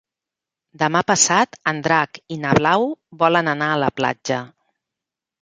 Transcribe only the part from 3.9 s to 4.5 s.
platja.